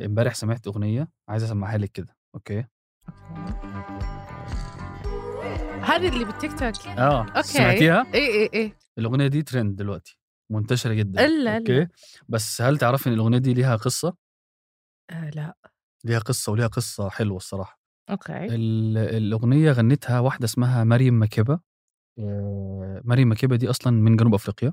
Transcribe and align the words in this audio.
امبارح 0.00 0.34
سمعت 0.34 0.66
أغنية 0.66 1.08
عايز 1.28 1.42
أسمعها 1.42 1.78
لك 1.78 1.92
كده 1.92 2.16
okay؟ 2.34 2.64
هذه 5.82 6.08
اللي 6.08 6.24
بالتيك 6.24 6.52
توك 6.58 6.86
آه 6.88 7.22
okay. 7.36 7.42
سمعتيها؟ 7.42 8.06
اي 8.14 8.26
اي 8.26 8.50
اي 8.54 8.72
الأغنية 8.98 9.26
دي 9.26 9.42
ترند 9.42 9.76
دلوقتي 9.76 10.18
منتشرة 10.50 10.94
جدا 10.94 11.26
إلا 11.26 11.56
okay؟ 11.58 11.78
إلا. 11.78 11.88
بس 12.28 12.62
هل 12.62 12.78
تعرفي 12.78 13.08
إن 13.08 13.12
الأغنية 13.14 13.38
دي 13.38 13.54
ليها 13.54 13.76
قصة؟ 13.76 14.14
آه 15.10 15.30
لا. 15.30 15.56
ليها 16.04 16.18
قصة 16.18 16.52
وليها 16.52 16.66
قصة 16.66 17.08
حلوة 17.08 17.36
الصراحة. 17.36 17.80
okay. 18.10 18.32
ال- 18.44 18.98
الأغنية 18.98 19.72
غنتها 19.72 20.20
واحدة 20.20 20.44
اسمها 20.44 20.84
مريم 20.84 21.22
مكبة 21.22 21.60
آه، 22.18 23.00
مريم 23.04 23.30
مكبة 23.30 23.56
دي 23.56 23.70
أصلا 23.70 23.92
من 23.92 24.16
جنوب 24.16 24.34
أفريقيا 24.34 24.72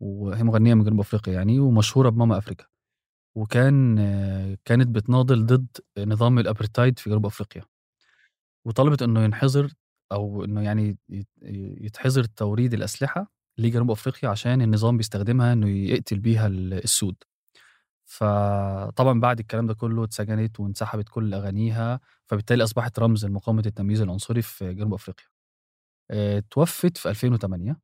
وهي 0.00 0.42
مغنية 0.42 0.74
من 0.74 0.84
جنوب 0.84 1.00
أفريقيا 1.00 1.32
يعني 1.34 1.60
ومشهورة 1.60 2.08
بماما 2.08 2.38
أفريكا. 2.38 2.64
وكان 3.38 3.96
كانت 4.64 4.88
بتناضل 4.88 5.46
ضد 5.46 5.66
نظام 5.98 6.38
الأبرتايد 6.38 6.98
في 6.98 7.10
جنوب 7.10 7.26
أفريقيا. 7.26 7.62
وطلبت 8.66 9.02
إنه 9.02 9.24
ينحظر 9.24 9.72
أو 10.12 10.44
إنه 10.44 10.62
يعني 10.62 10.98
يت- 11.08 11.28
يتحظر 11.84 12.24
توريد 12.24 12.74
الأسلحة 12.74 13.32
لجنوب 13.58 13.90
أفريقيا 13.90 14.28
عشان 14.30 14.62
النظام 14.62 14.96
بيستخدمها 14.96 15.52
إنه 15.52 15.68
يقتل 15.68 16.18
بيها 16.18 16.46
ال- 16.46 16.72
السود. 16.74 17.16
فطبعا 18.04 19.20
بعد 19.20 19.38
الكلام 19.40 19.66
ده 19.66 19.74
كله 19.74 20.04
اتسجنت 20.04 20.60
وانسحبت 20.60 21.08
كل 21.08 21.34
أغانيها 21.34 22.00
فبالتالي 22.26 22.64
أصبحت 22.64 22.98
رمز 22.98 23.26
لمقاومة 23.26 23.62
التمييز 23.66 24.00
العنصري 24.00 24.42
في 24.42 24.74
جنوب 24.74 24.94
أفريقيا. 24.94 25.26
آه، 26.10 26.42
توفت 26.50 26.96
في 26.96 27.08
2008 27.10 27.80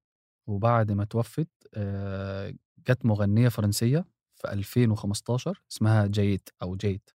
وبعد 0.47 0.93
ما 0.93 1.05
توفت 1.05 1.49
آه، 1.75 2.55
جت 2.89 3.05
مغنية 3.07 3.49
فرنسية 3.49 4.05
في 4.45 4.53
2015 4.53 5.63
اسمها 5.73 6.07
جين 6.07 6.49
أو 6.63 6.77
جين. 6.77 7.11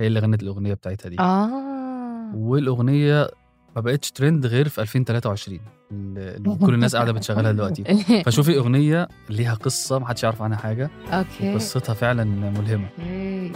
هي 0.00 0.06
اللي 0.06 0.20
غنت 0.20 0.42
الأغنية 0.42 0.74
بتاعتها 0.74 1.08
دي. 1.08 1.16
آه. 1.20 2.32
والأغنية 2.34 3.28
ما 3.76 3.80
بقتش 3.82 4.10
ترند 4.10 4.46
غير 4.46 4.68
في 4.68 4.80
2023 4.80 5.60
اللي 5.92 6.56
كل 6.66 6.74
الناس 6.74 6.96
قاعدة 6.96 7.12
بتشغلها 7.18 7.52
دلوقتي. 7.52 7.84
فشوفي 8.26 8.58
أغنية 8.58 9.08
ليها 9.30 9.54
قصة 9.54 9.98
محدش 9.98 10.22
يعرف 10.22 10.42
عنها 10.42 10.58
حاجة. 10.58 10.90
okay. 11.12 11.52
وقصتها 11.52 11.94
فعلا 11.94 12.24
ملهمة. 12.24 12.88
إيه. 12.98 13.52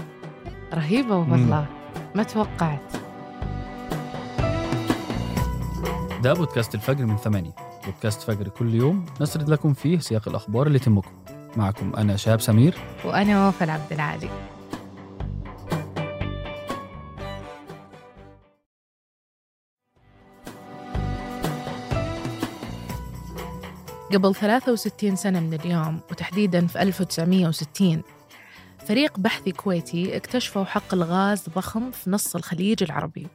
رهيبة 0.75 1.17
والله. 1.17 1.67
ما 2.15 2.23
توقعت. 2.23 2.93
ده 6.23 6.33
بودكاست 6.33 6.75
الفجر 6.75 7.07
من 7.07 7.17
ثمانية. 7.17 7.55
بودكاست 7.85 8.23
فجر 8.23 8.49
كل 8.49 8.75
يوم 8.75 9.07
نسرد 9.21 9.49
لكم 9.49 9.73
فيه 9.75 9.99
سياق 9.99 10.29
الأخبار 10.29 10.67
اللي 10.67 10.79
تهمكم 10.79 11.11
معكم 11.59 11.93
أنا 11.97 12.17
شهاب 12.17 12.41
سمير. 12.41 12.75
وأنا 13.05 13.49
وفاء 13.49 13.71
عبد 13.71 13.93
العالي. 13.93 14.29
قبل 24.13 24.35
63 24.35 25.17
سنة 25.17 25.41
من 25.41 25.55
اليوم 25.55 26.01
وتحديدا 26.11 26.67
في 26.67 26.83
1960 26.83 28.03
فريق 28.87 29.19
بحثي 29.19 29.53
كويتي 29.53 30.17
اكتشفوا 30.17 30.65
حق 30.65 30.95
الغاز 30.95 31.49
ضخم 31.49 31.91
في 31.91 32.11
نص 32.11 32.37
الخليج 32.37 32.83
العربي. 32.83 33.27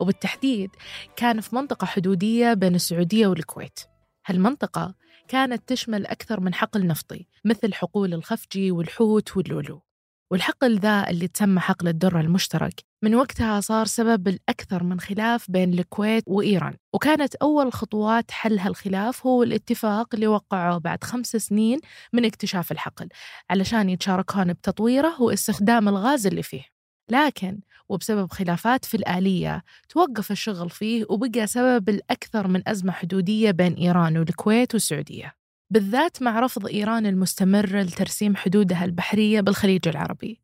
وبالتحديد 0.00 0.70
كان 1.16 1.40
في 1.40 1.54
منطقة 1.54 1.84
حدودية 1.84 2.54
بين 2.54 2.74
السعودية 2.74 3.26
والكويت. 3.26 3.80
هالمنطقة 4.26 4.94
كانت 5.28 5.68
تشمل 5.68 6.06
أكثر 6.06 6.40
من 6.40 6.54
حقل 6.54 6.86
نفطي 6.86 7.26
مثل 7.44 7.74
حقول 7.74 8.14
الخفجي 8.14 8.70
والحوت 8.70 9.36
واللولو. 9.36 9.82
والحقل 10.30 10.78
ذا 10.78 11.10
اللي 11.10 11.28
تسمى 11.28 11.60
حقل 11.60 11.88
الدرة 11.88 12.20
المشترك 12.20 12.84
من 13.02 13.14
وقتها 13.14 13.60
صار 13.60 13.86
سبب 13.86 14.28
الأكثر 14.28 14.82
من 14.82 15.00
خلاف 15.00 15.50
بين 15.50 15.74
الكويت 15.74 16.24
وإيران. 16.26 16.76
وكانت 16.92 17.34
أول 17.34 17.72
خطوات 17.72 18.30
حل 18.30 18.58
هالخلاف 18.58 19.26
هو 19.26 19.42
الاتفاق 19.42 20.14
اللي 20.14 20.26
وقعوه 20.26 20.78
بعد 20.78 21.04
خمس 21.04 21.36
سنين 21.36 21.80
من 22.12 22.24
اكتشاف 22.24 22.72
الحقل 22.72 23.08
علشان 23.50 23.90
يتشاركون 23.90 24.52
بتطويره 24.52 25.22
واستخدام 25.22 25.88
الغاز 25.88 26.26
اللي 26.26 26.42
فيه. 26.42 26.75
لكن 27.08 27.60
وبسبب 27.88 28.30
خلافات 28.30 28.84
في 28.84 28.96
الآلية 28.96 29.64
توقف 29.88 30.30
الشغل 30.30 30.70
فيه 30.70 31.04
وبقى 31.08 31.46
سبب 31.46 31.88
الأكثر 31.88 32.48
من 32.48 32.68
أزمة 32.68 32.92
حدودية 32.92 33.50
بين 33.50 33.74
إيران 33.74 34.18
والكويت 34.18 34.74
والسعودية 34.74 35.34
بالذات 35.70 36.22
مع 36.22 36.40
رفض 36.40 36.66
إيران 36.66 37.06
المستمر 37.06 37.80
لترسيم 37.80 38.36
حدودها 38.36 38.84
البحرية 38.84 39.40
بالخليج 39.40 39.88
العربي. 39.88 40.40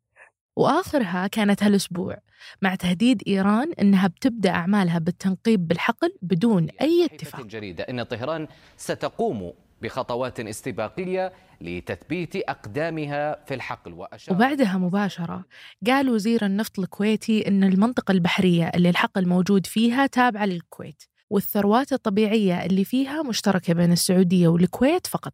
وآخرها 0.55 1.27
كانت 1.27 1.63
هالأسبوع 1.63 2.17
مع 2.61 2.75
تهديد 2.75 3.23
إيران 3.27 3.73
أنها 3.81 4.07
بتبدأ 4.07 4.49
أعمالها 4.49 4.99
بالتنقيب 4.99 5.67
بالحقل 5.67 6.15
بدون 6.21 6.69
أي 6.81 7.05
اتفاق. 7.05 7.41
الجريدة 7.41 7.83
أن 7.83 8.03
طهران 8.03 8.47
ستقوم 8.77 9.53
بخطوات 9.83 10.39
استباقية 10.39 11.33
لتثبيت 11.61 12.35
أقدامها 12.35 13.43
في 13.45 13.53
الحقل 13.53 13.93
وأشار 13.93 14.35
وبعدها 14.35 14.77
مباشرة 14.77 15.45
قال 15.87 16.09
وزير 16.09 16.45
النفط 16.45 16.79
الكويتي 16.79 17.47
أن 17.47 17.63
المنطقة 17.63 18.11
البحرية 18.11 18.71
اللي 18.75 18.89
الحقل 18.89 19.27
موجود 19.27 19.65
فيها 19.65 20.07
تابعة 20.07 20.45
للكويت 20.45 21.03
والثروات 21.29 21.93
الطبيعية 21.93 22.65
اللي 22.65 22.85
فيها 22.85 23.23
مشتركة 23.23 23.73
بين 23.73 23.91
السعودية 23.91 24.47
والكويت 24.47 25.07
فقط 25.07 25.33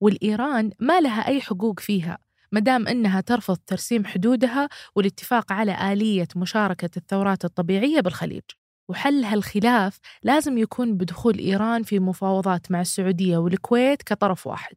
والإيران 0.00 0.70
ما 0.78 1.00
لها 1.00 1.28
أي 1.28 1.40
حقوق 1.40 1.80
فيها 1.80 2.18
مدام 2.52 2.88
أنها 2.88 3.20
ترفض 3.20 3.56
ترسيم 3.66 4.04
حدودها 4.04 4.68
والاتفاق 4.96 5.52
على 5.52 5.92
آلية 5.92 6.28
مشاركة 6.36 6.90
الثورات 6.96 7.44
الطبيعية 7.44 8.00
بالخليج. 8.00 8.42
وحل 8.88 9.24
هالخلاف 9.24 9.98
لازم 10.22 10.58
يكون 10.58 10.96
بدخول 10.96 11.38
إيران 11.38 11.82
في 11.82 11.98
مفاوضات 11.98 12.70
مع 12.70 12.80
السعودية 12.80 13.36
والكويت 13.36 14.02
كطرف 14.02 14.46
واحد. 14.46 14.76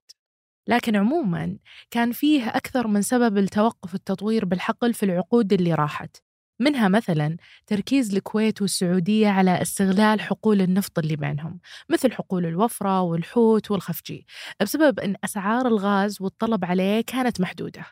لكن 0.68 0.96
عموما 0.96 1.58
كان 1.92 2.12
فيه 2.12 2.48
أكثر 2.48 2.88
من 2.88 3.02
سبب 3.02 3.38
لتوقف 3.38 3.96
التطوير 3.96 4.46
بالحقل 4.46 4.94
في 4.94 5.04
العقود 5.04 5.54
اللي 5.54 5.74
راحت 5.74 6.18
منها 6.60 6.88
مثلا 6.88 7.38
تركيز 7.68 8.16
الكويت 8.16 8.62
والسعودية 8.62 9.28
على 9.30 9.62
استغلال 9.62 10.22
حقول 10.22 10.62
النفط 10.62 11.00
اللي 11.00 11.16
بينهم 11.16 11.60
مثل 11.90 12.12
حقول 12.12 12.46
الوفرة 12.46 13.02
والحوت 13.02 13.72
والخفجي 13.72 14.28
بسبب 14.62 15.00
أن 15.00 15.16
أسعار 15.24 15.68
الغاز 15.68 16.22
والطلب 16.22 16.66
عليه 16.66 17.02
كانت 17.02 17.42
محدودة. 17.42 17.86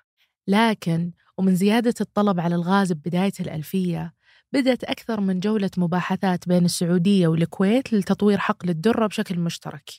لكن 0.47 1.11
ومن 1.37 1.55
زيادة 1.55 1.93
الطلب 2.01 2.39
على 2.39 2.55
الغاز 2.55 2.91
ببداية 2.91 3.33
الألفية 3.39 4.13
بدأت 4.55 4.83
أكثر 4.83 5.21
من 5.21 5.39
جولة 5.39 5.71
مباحثات 5.77 6.47
بين 6.47 6.65
السعودية 6.65 7.27
والكويت 7.27 7.93
لتطوير 7.93 8.37
حقل 8.37 8.69
الدرة 8.69 9.07
بشكل 9.07 9.39
مشترك. 9.39 9.89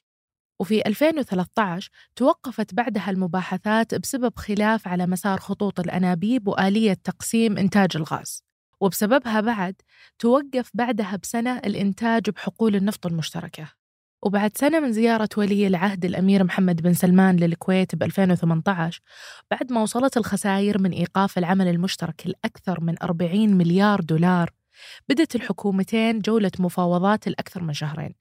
وفي 0.60 0.86
2013 0.86 1.90
توقفت 2.16 2.74
بعدها 2.74 3.10
المباحثات 3.10 3.94
بسبب 3.94 4.32
خلاف 4.36 4.88
على 4.88 5.06
مسار 5.06 5.38
خطوط 5.38 5.80
الأنابيب 5.80 6.48
وآلية 6.48 6.92
تقسيم 6.92 7.58
إنتاج 7.58 7.96
الغاز. 7.96 8.44
وبسببها 8.80 9.40
بعد 9.40 9.74
توقف 10.18 10.70
بعدها 10.74 11.16
بسنة 11.16 11.58
الإنتاج 11.58 12.30
بحقول 12.30 12.76
النفط 12.76 13.06
المشتركة. 13.06 13.85
وبعد 14.22 14.56
سنة 14.56 14.80
من 14.80 14.92
زيارة 14.92 15.28
ولي 15.36 15.66
العهد 15.66 16.04
الأمير 16.04 16.44
محمد 16.44 16.82
بن 16.82 16.94
سلمان 16.94 17.36
للكويت 17.36 17.94
ب 17.94 18.02
2018 18.02 19.00
بعد 19.50 19.72
ما 19.72 19.82
وصلت 19.82 20.16
الخسائر 20.16 20.82
من 20.82 20.90
إيقاف 20.92 21.38
العمل 21.38 21.68
المشترك 21.68 22.26
الأكثر 22.26 22.80
من 22.80 22.94
40 23.02 23.54
مليار 23.54 24.00
دولار 24.00 24.50
بدت 25.08 25.34
الحكومتين 25.34 26.18
جولة 26.20 26.50
مفاوضات 26.58 27.26
الأكثر 27.26 27.62
من 27.62 27.72
شهرين. 27.72 28.14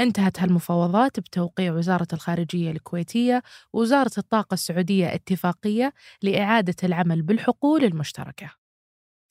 انتهت 0.00 0.40
هالمفاوضات 0.40 1.20
بتوقيع 1.20 1.72
وزارة 1.72 2.06
الخارجية 2.12 2.70
الكويتية 2.70 3.42
ووزارة 3.72 4.12
الطاقة 4.18 4.54
السعودية 4.54 5.14
اتفاقية 5.14 5.92
لإعادة 6.22 6.76
العمل 6.84 7.22
بالحقول 7.22 7.84
المشتركة. 7.84 8.61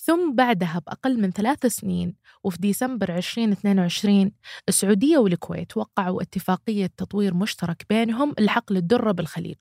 ثم 0.03 0.35
بعدها 0.35 0.81
بأقل 0.87 1.21
من 1.21 1.31
ثلاث 1.31 1.65
سنين 1.65 2.15
وفي 2.43 2.57
ديسمبر 2.57 3.17
2022 3.17 4.31
السعودية 4.69 5.17
والكويت 5.17 5.77
وقعوا 5.77 6.21
اتفاقية 6.21 6.91
تطوير 6.97 7.33
مشترك 7.33 7.85
بينهم 7.89 8.33
لحقل 8.39 8.77
الدرة 8.77 9.11
بالخليج 9.11 9.57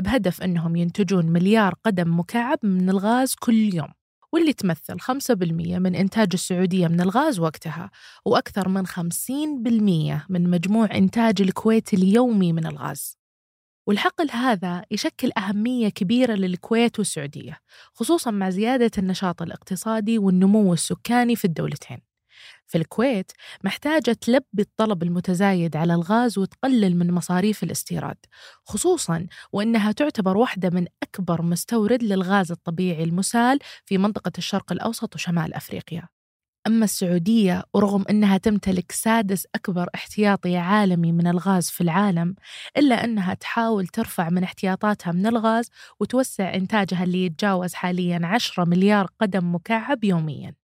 بهدف 0.00 0.42
أنهم 0.42 0.76
ينتجون 0.76 1.26
مليار 1.26 1.74
قدم 1.84 2.18
مكعب 2.18 2.58
من 2.62 2.90
الغاز 2.90 3.34
كل 3.34 3.74
يوم 3.74 3.88
واللي 4.32 4.52
تمثل 4.52 5.00
5% 5.00 5.08
من 5.78 5.94
إنتاج 5.94 6.28
السعودية 6.34 6.88
من 6.88 7.00
الغاز 7.00 7.40
وقتها 7.40 7.90
وأكثر 8.24 8.68
من 8.68 8.86
50% 8.86 8.90
من 10.28 10.50
مجموع 10.50 10.88
إنتاج 10.94 11.42
الكويت 11.42 11.94
اليومي 11.94 12.52
من 12.52 12.66
الغاز. 12.66 13.23
والحقل 13.86 14.30
هذا 14.30 14.84
يشكل 14.90 15.30
أهمية 15.38 15.88
كبيرة 15.88 16.34
للكويت 16.34 16.98
والسعودية 16.98 17.58
خصوصا 17.94 18.30
مع 18.30 18.50
زيادة 18.50 18.90
النشاط 18.98 19.42
الاقتصادي 19.42 20.18
والنمو 20.18 20.72
السكاني 20.72 21.36
في 21.36 21.44
الدولتين. 21.44 21.98
في 22.66 22.78
الكويت 22.78 23.32
محتاجة 23.64 24.12
تلبي 24.12 24.62
الطلب 24.62 25.02
المتزايد 25.02 25.76
على 25.76 25.94
الغاز 25.94 26.38
وتقلل 26.38 26.96
من 26.96 27.10
مصاريف 27.10 27.62
الاستيراد 27.62 28.16
خصوصا 28.64 29.26
وأنها 29.52 29.92
تعتبر 29.92 30.36
واحدة 30.36 30.70
من 30.70 30.86
أكبر 31.02 31.42
مستورد 31.42 32.02
للغاز 32.02 32.50
الطبيعي 32.52 33.04
المسال 33.04 33.58
في 33.84 33.98
منطقة 33.98 34.32
الشرق 34.38 34.72
الأوسط 34.72 35.14
وشمال 35.14 35.54
أفريقيا. 35.54 36.08
أما 36.66 36.84
السعودية 36.84 37.62
ورغم 37.74 38.04
أنها 38.10 38.38
تمتلك 38.38 38.92
سادس 38.92 39.46
أكبر 39.54 39.88
احتياطي 39.94 40.56
عالمي 40.56 41.12
من 41.12 41.26
الغاز 41.26 41.70
في 41.70 41.80
العالم 41.80 42.34
إلا 42.76 43.04
أنها 43.04 43.34
تحاول 43.34 43.86
ترفع 43.86 44.30
من 44.30 44.42
احتياطاتها 44.44 45.12
من 45.12 45.26
الغاز 45.26 45.70
وتوسع 46.00 46.54
إنتاجها 46.54 47.04
اللي 47.04 47.24
يتجاوز 47.26 47.74
حاليا 47.74 48.20
10 48.26 48.64
مليار 48.64 49.06
قدم 49.20 49.54
مكعب 49.54 50.04
يومياً. 50.04 50.63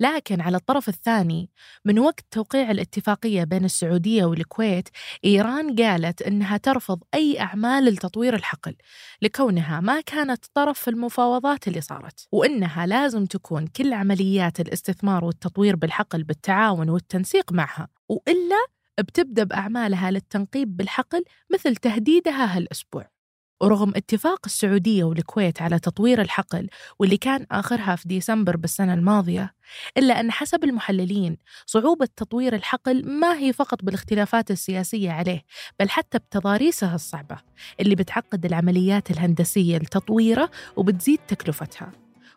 لكن 0.00 0.40
على 0.40 0.56
الطرف 0.56 0.88
الثاني 0.88 1.50
من 1.84 1.98
وقت 1.98 2.24
توقيع 2.30 2.70
الاتفاقية 2.70 3.44
بين 3.44 3.64
السعودية 3.64 4.24
والكويت 4.24 4.88
إيران 5.24 5.76
قالت 5.76 6.22
أنها 6.22 6.56
ترفض 6.56 7.02
أي 7.14 7.40
أعمال 7.40 7.84
لتطوير 7.84 8.34
الحقل 8.34 8.76
لكونها 9.22 9.80
ما 9.80 10.00
كانت 10.00 10.44
طرف 10.54 10.80
في 10.80 10.90
المفاوضات 10.90 11.68
اللي 11.68 11.80
صارت 11.80 12.28
وأنها 12.32 12.86
لازم 12.86 13.26
تكون 13.26 13.66
كل 13.66 13.92
عمليات 13.92 14.60
الاستثمار 14.60 15.24
والتطوير 15.24 15.76
بالحقل 15.76 16.22
بالتعاون 16.22 16.90
والتنسيق 16.90 17.52
معها 17.52 17.88
وإلا 18.08 18.66
بتبدأ 19.00 19.44
بأعمالها 19.44 20.10
للتنقيب 20.10 20.76
بالحقل 20.76 21.24
مثل 21.52 21.76
تهديدها 21.76 22.56
هالأسبوع. 22.56 23.13
ورغم 23.60 23.92
اتفاق 23.96 24.40
السعودية 24.46 25.04
والكويت 25.04 25.62
على 25.62 25.78
تطوير 25.78 26.20
الحقل 26.20 26.68
واللي 26.98 27.16
كان 27.16 27.46
آخرها 27.50 27.96
في 27.96 28.08
ديسمبر 28.08 28.56
بالسنة 28.56 28.94
الماضية 28.94 29.54
إلا 29.96 30.20
أن 30.20 30.32
حسب 30.32 30.64
المحللين 30.64 31.36
صعوبة 31.66 32.08
تطوير 32.16 32.54
الحقل 32.54 33.08
ما 33.08 33.38
هي 33.38 33.52
فقط 33.52 33.84
بالاختلافات 33.84 34.50
السياسية 34.50 35.10
عليه 35.10 35.42
بل 35.80 35.88
حتى 35.90 36.18
بتضاريسها 36.18 36.94
الصعبة 36.94 37.36
اللي 37.80 37.94
بتعقد 37.94 38.44
العمليات 38.44 39.10
الهندسية 39.10 39.76
لتطويره 39.76 40.50
وبتزيد 40.76 41.18
تكلفتها. 41.28 41.92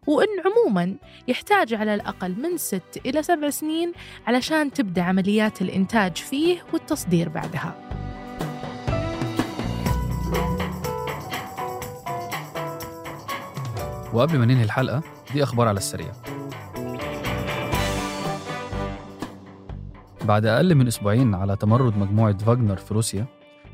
وإن 0.07 0.27
عموما 0.45 0.95
يحتاج 1.27 1.73
على 1.73 1.95
الأقل 1.95 2.31
من 2.41 2.57
ست 2.57 3.01
إلى 3.05 3.23
سبع 3.23 3.49
سنين 3.49 3.93
علشان 4.27 4.71
تبدأ 4.71 5.01
عمليات 5.01 5.61
الإنتاج 5.61 6.17
فيه 6.17 6.63
والتصدير 6.73 7.29
بعدها. 7.29 8.06
وقبل 14.13 14.39
ما 14.39 14.45
ننهي 14.45 14.63
الحلقة 14.63 15.03
دي 15.33 15.43
أخبار 15.43 15.67
على 15.67 15.77
السريع. 15.77 16.11
بعد 20.25 20.45
أقل 20.45 20.75
من 20.75 20.87
أسبوعين 20.87 21.35
على 21.35 21.55
تمرد 21.55 21.97
مجموعة 21.97 22.37
فاجنر 22.37 22.75
في 22.77 22.93
روسيا 22.93 23.25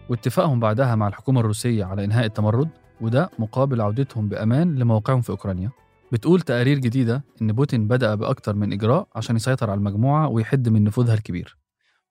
واتفاقهم 0.09 0.59
بعدها 0.59 0.95
مع 0.95 1.07
الحكومة 1.07 1.39
الروسية 1.39 1.85
على 1.85 2.03
إنهاء 2.03 2.25
التمرد 2.25 2.69
وده 3.01 3.29
مقابل 3.39 3.81
عودتهم 3.81 4.29
بأمان 4.29 4.75
لموقعهم 4.75 5.21
في 5.21 5.29
أوكرانيا. 5.29 5.71
بتقول 6.11 6.41
تقارير 6.41 6.77
جديدة 6.79 7.23
إن 7.41 7.51
بوتين 7.51 7.87
بدأ 7.87 8.15
بأكتر 8.15 8.55
من 8.55 8.73
إجراء 8.73 9.07
عشان 9.15 9.35
يسيطر 9.35 9.69
على 9.69 9.77
المجموعة 9.77 10.27
ويحد 10.27 10.69
من 10.69 10.83
نفوذها 10.83 11.13
الكبير. 11.13 11.57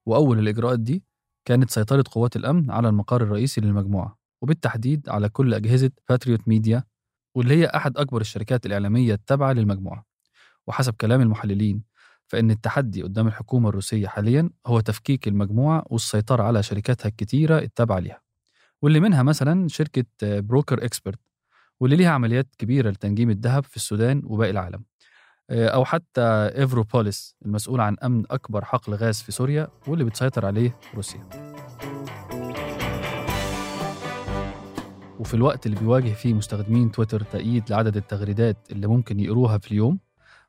وأول 0.06 0.38
الإجراءات 0.38 0.80
دي 0.80 1.04
كانت 1.44 1.70
سيطرة 1.70 2.04
قوات 2.10 2.36
الأمن 2.36 2.70
على 2.70 2.88
المقر 2.88 3.22
الرئيسي 3.22 3.60
للمجموعة 3.60 4.18
وبالتحديد 4.42 5.08
على 5.08 5.28
كل 5.28 5.54
أجهزة 5.54 5.90
باتريوت 6.08 6.48
ميديا 6.48 6.84
واللي 7.34 7.54
هي 7.54 7.66
أحد 7.66 7.96
أكبر 7.98 8.20
الشركات 8.20 8.66
الإعلامية 8.66 9.14
التابعة 9.14 9.52
للمجموعة. 9.52 10.04
وحسب 10.66 10.94
كلام 10.94 11.20
المحللين 11.20 11.82
فإن 12.26 12.50
التحدي 12.50 13.02
قدام 13.02 13.26
الحكومة 13.26 13.68
الروسية 13.68 14.06
حاليا 14.08 14.50
هو 14.66 14.80
تفكيك 14.80 15.28
المجموعة 15.28 15.84
والسيطرة 15.90 16.42
على 16.42 16.62
شركاتها 16.62 17.08
الكتيرة 17.08 17.58
التابعة 17.58 17.98
لها 17.98 18.20
واللي 18.82 19.00
منها 19.00 19.22
مثلا 19.22 19.68
شركة 19.68 20.04
بروكر 20.22 20.84
إكسبرت 20.84 21.18
واللي 21.80 21.96
ليها 21.96 22.10
عمليات 22.10 22.48
كبيرة 22.58 22.90
لتنجيم 22.90 23.30
الذهب 23.30 23.64
في 23.64 23.76
السودان 23.76 24.22
وباقي 24.24 24.50
العالم. 24.50 24.84
أو 25.50 25.84
حتى 25.84 26.20
إيفروبوليس 26.56 27.36
المسؤول 27.46 27.80
عن 27.80 27.96
أمن 28.04 28.24
أكبر 28.30 28.64
حقل 28.64 28.94
غاز 28.94 29.22
في 29.22 29.32
سوريا 29.32 29.68
واللي 29.86 30.04
بتسيطر 30.04 30.46
عليه 30.46 30.78
روسيا. 30.94 31.28
وفي 35.22 35.34
الوقت 35.34 35.66
اللي 35.66 35.80
بيواجه 35.80 36.12
فيه 36.12 36.34
مستخدمين 36.34 36.92
تويتر 36.92 37.22
تقييد 37.22 37.70
لعدد 37.70 37.96
التغريدات 37.96 38.56
اللي 38.72 38.86
ممكن 38.86 39.20
يقروها 39.20 39.58
في 39.58 39.72
اليوم 39.72 39.98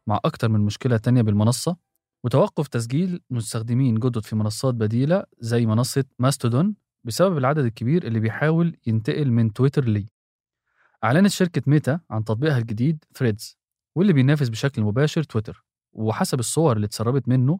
مع 0.07 0.19
أكتر 0.25 0.49
من 0.49 0.59
مشكلة 0.59 0.97
تانية 0.97 1.21
بالمنصة 1.21 1.77
وتوقف 2.23 2.67
تسجيل 2.67 3.21
مستخدمين 3.29 3.95
جدد 3.95 4.25
في 4.25 4.35
منصات 4.35 4.73
بديلة 4.73 5.23
زي 5.39 5.65
منصة 5.65 6.03
ماستودون 6.19 6.75
بسبب 7.03 7.37
العدد 7.37 7.65
الكبير 7.65 8.07
اللي 8.07 8.19
بيحاول 8.19 8.77
ينتقل 8.87 9.31
من 9.31 9.53
تويتر 9.53 9.85
ليه 9.85 10.07
أعلنت 11.03 11.27
شركة 11.27 11.61
ميتا 11.67 11.99
عن 12.09 12.23
تطبيقها 12.23 12.57
الجديد 12.57 13.03
ثريدز 13.15 13.57
واللي 13.95 14.13
بينافس 14.13 14.49
بشكل 14.49 14.81
مباشر 14.81 15.23
تويتر 15.23 15.65
وحسب 15.93 16.39
الصور 16.39 16.75
اللي 16.75 16.85
اتسربت 16.85 17.27
منه 17.27 17.59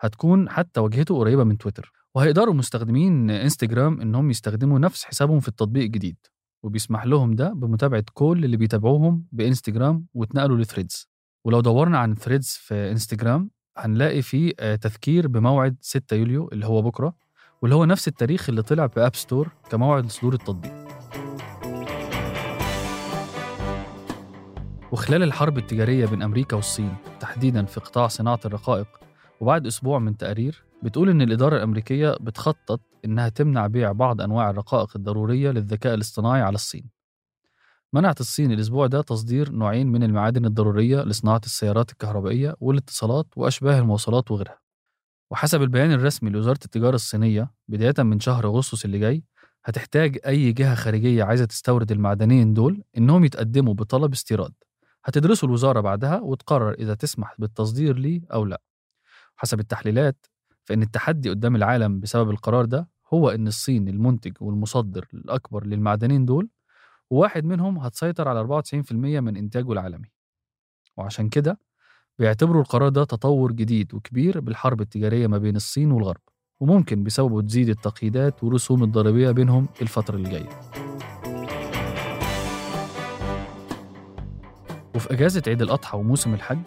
هتكون 0.00 0.48
حتى 0.48 0.80
واجهته 0.80 1.18
قريبة 1.18 1.44
من 1.44 1.58
تويتر. 1.58 1.92
وهيقدروا 2.14 2.54
مستخدمين 2.54 3.30
إنستجرام 3.30 4.00
إنهم 4.00 4.30
يستخدموا 4.30 4.78
نفس 4.78 5.04
حسابهم 5.04 5.40
في 5.40 5.48
التطبيق 5.48 5.82
الجديد. 5.84 6.16
وبيسمح 6.64 7.06
لهم 7.06 7.34
ده 7.34 7.52
بمتابعة 7.52 8.04
كل 8.14 8.44
اللي 8.44 8.56
بيتابعوهم 8.56 9.24
بإنستجرام 9.32 10.06
واتنقلوا 10.14 10.56
لثريدز 10.56 11.08
ولو 11.44 11.60
دورنا 11.60 11.98
عن 11.98 12.14
ثريدز 12.14 12.46
في 12.48 12.90
إنستجرام 12.90 13.50
هنلاقي 13.76 14.22
فيه 14.22 14.52
تذكير 14.74 15.28
بموعد 15.28 15.76
6 15.80 16.16
يوليو 16.16 16.48
اللي 16.52 16.66
هو 16.66 16.82
بكرة 16.82 17.14
واللي 17.62 17.74
هو 17.76 17.84
نفس 17.84 18.08
التاريخ 18.08 18.48
اللي 18.48 18.62
طلع 18.62 18.86
ب 18.86 18.93
App 18.93 19.14
Store 19.16 19.48
كموعد 19.70 20.06
لصدور 20.06 20.32
التطبيق. 20.34 20.72
وخلال 24.92 25.22
الحرب 25.22 25.58
التجارية 25.58 26.06
بين 26.06 26.22
أمريكا 26.22 26.56
والصين 26.56 26.96
تحديدا 27.20 27.64
في 27.64 27.80
قطاع 27.80 28.06
صناعة 28.08 28.40
الرقائق 28.44 28.86
وبعد 29.40 29.66
أسبوع 29.66 29.98
من 29.98 30.16
تقارير 30.16 30.64
بتقول 30.82 31.08
إن 31.10 31.22
الإدارة 31.22 31.56
الأمريكية 31.56 32.16
بتخطط 32.20 32.80
إنها 33.04 33.28
تمنع 33.28 33.66
بيع 33.66 33.92
بعض 33.92 34.20
أنواع 34.20 34.50
الرقائق 34.50 34.96
الضرورية 34.96 35.50
للذكاء 35.50 35.94
الاصطناعي 35.94 36.42
على 36.42 36.54
الصين. 36.54 36.90
منعت 37.92 38.20
الصين 38.20 38.52
الأسبوع 38.52 38.86
ده 38.86 39.02
تصدير 39.02 39.52
نوعين 39.52 39.86
من 39.86 40.02
المعادن 40.02 40.44
الضرورية 40.44 41.02
لصناعة 41.02 41.40
السيارات 41.44 41.90
الكهربائية 41.90 42.56
والاتصالات 42.60 43.26
وأشباه 43.36 43.78
المواصلات 43.78 44.30
وغيرها. 44.30 44.58
وحسب 45.30 45.62
البيان 45.62 45.92
الرسمي 45.92 46.30
لوزارة 46.30 46.58
التجارة 46.64 46.94
الصينية 46.94 47.50
بداية 47.68 47.94
من 47.98 48.20
شهر 48.20 48.46
أغسطس 48.46 48.84
اللي 48.84 48.98
جاي 48.98 49.24
هتحتاج 49.64 50.18
أي 50.26 50.52
جهة 50.52 50.74
خارجية 50.74 51.24
عايزة 51.24 51.44
تستورد 51.44 51.92
المعدنين 51.92 52.54
دول 52.54 52.82
إنهم 52.98 53.24
يتقدموا 53.24 53.74
بطلب 53.74 54.12
استيراد. 54.12 54.52
هتدرسه 55.04 55.44
الوزارة 55.46 55.80
بعدها 55.80 56.20
وتقرر 56.20 56.72
إذا 56.72 56.94
تسمح 56.94 57.34
بالتصدير 57.38 57.98
ليه 57.98 58.20
أو 58.32 58.44
لا. 58.44 58.60
حسب 59.36 59.60
التحليلات 59.60 60.26
فإن 60.64 60.82
التحدي 60.82 61.30
قدام 61.30 61.56
العالم 61.56 62.00
بسبب 62.00 62.30
القرار 62.30 62.64
ده 62.64 62.88
هو 63.14 63.30
إن 63.30 63.46
الصين 63.46 63.88
المنتج 63.88 64.32
والمصدر 64.40 65.08
الأكبر 65.14 65.66
للمعدنين 65.66 66.24
دول 66.24 66.48
وواحد 67.10 67.44
منهم 67.44 67.78
هتسيطر 67.78 68.28
على 68.28 68.40
94% 68.62 68.92
من 68.92 69.36
إنتاجه 69.36 69.72
العالمي. 69.72 70.08
وعشان 70.96 71.28
كده 71.28 71.58
بيعتبروا 72.18 72.62
القرار 72.62 72.88
ده 72.88 73.04
تطور 73.04 73.52
جديد 73.52 73.94
وكبير 73.94 74.40
بالحرب 74.40 74.80
التجارية 74.80 75.26
ما 75.26 75.38
بين 75.38 75.56
الصين 75.56 75.92
والغرب 75.92 76.20
وممكن 76.60 77.02
بسببه 77.04 77.42
تزيد 77.42 77.68
التقييدات 77.68 78.44
والرسوم 78.44 78.82
الضريبية 78.82 79.30
بينهم 79.30 79.68
الفترة 79.82 80.16
اللي 80.16 80.30
جاية. 80.30 80.48
وفي 84.94 85.12
أجازة 85.12 85.42
عيد 85.46 85.62
الأضحى 85.62 85.98
وموسم 85.98 86.34
الحج 86.34 86.58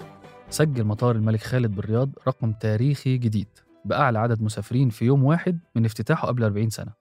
سجل 0.50 0.84
مطار 0.84 1.16
الملك 1.16 1.44
خالد 1.44 1.76
بالرياض 1.76 2.10
رقم 2.28 2.52
تاريخي 2.52 3.18
جديد 3.18 3.48
بأعلى 3.86 4.20
عدد 4.20 4.42
مسافرين 4.42 4.90
في 4.90 5.06
يوم 5.06 5.24
واحد 5.24 5.60
من 5.76 5.86
افتتاحه 5.86 6.28
قبل 6.28 6.44
40 6.44 6.70
سنة. 6.70 6.92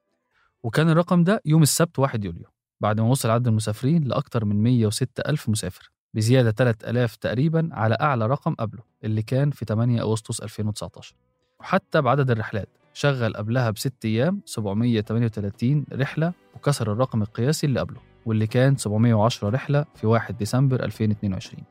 وكان 0.63 0.91
الرقم 0.91 1.25
ده 1.25 1.43
يوم 1.45 1.63
السبت 1.63 1.99
1 1.99 2.25
يوليو 2.25 2.45
بعد 2.81 3.01
ما 3.01 3.07
وصل 3.09 3.31
عدد 3.31 3.49
المسافرين 3.49 4.05
لأكثر 4.05 4.45
من 4.45 4.63
106 4.63 5.09
ألف 5.29 5.49
مسافر 5.49 5.91
بزيادة 6.15 6.51
3000 6.51 7.17
تقريبا 7.17 7.69
على 7.73 7.97
أعلى 8.01 8.27
رقم 8.27 8.55
قبله 8.55 8.83
اللي 9.05 9.23
كان 9.23 9.51
في 9.51 9.65
8 9.65 10.03
أغسطس 10.03 10.41
2019 10.41 11.15
وحتى 11.61 12.01
بعدد 12.01 12.31
الرحلات 12.31 12.69
شغل 12.93 13.37
قبلها 13.37 13.71
بست 13.71 14.05
أيام 14.05 14.41
738 14.45 15.85
رحلة 15.93 16.33
وكسر 16.55 16.93
الرقم 16.93 17.23
القياسي 17.23 17.67
اللي 17.67 17.81
قبله 17.81 18.01
واللي 18.27 18.47
كان 18.47 18.77
710 18.77 19.49
رحلة 19.51 19.85
في 19.95 20.07
1 20.07 20.37
ديسمبر 20.37 20.85
2022 20.85 21.65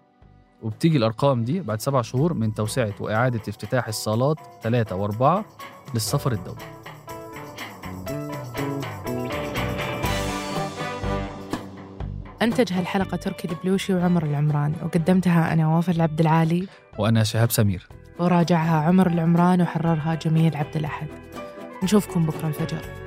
وبتيجي 0.66 0.98
الأرقام 0.98 1.44
دي 1.44 1.62
بعد 1.62 1.82
سبع 1.82 2.02
شهور 2.02 2.34
من 2.34 2.54
توسعة 2.54 2.94
وإعادة 3.00 3.42
افتتاح 3.50 3.88
الصالات 3.88 4.38
3 4.64 5.08
و4 5.08 5.44
للسفر 5.94 6.32
الدولي. 6.32 6.66
أنتج 12.42 12.74
هالحلقة 12.74 13.18
تركي 13.18 13.48
البلوشي 13.48 13.94
وعمر 13.94 14.24
العمران 14.24 14.76
وقدمتها 14.84 15.54
أنا 15.54 15.68
وافر 15.68 15.92
العبد 15.92 16.20
العالي. 16.20 16.68
وأنا 17.00 17.24
شهاب 17.24 17.52
سمير. 17.52 17.88
وراجعها 18.20 18.88
عمر 18.88 19.08
العمران 19.08 19.62
وحررها 19.62 20.16
جميل 20.16 20.56
عبد 20.56 20.76
الأحد. 20.76 21.08
نشوفكم 21.84 22.26
بكرة 22.26 22.48
الفجر. 22.48 23.05